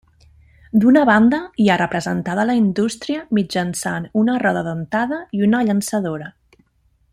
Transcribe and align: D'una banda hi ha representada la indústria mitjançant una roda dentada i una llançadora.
D'una 0.83 1.01
banda 1.09 1.39
hi 1.63 1.67
ha 1.69 1.75
representada 1.81 2.45
la 2.51 2.55
indústria 2.61 3.21
mitjançant 3.39 4.09
una 4.23 4.41
roda 4.45 4.67
dentada 4.71 5.21
i 5.41 5.47
una 5.51 5.63
llançadora. 5.69 6.35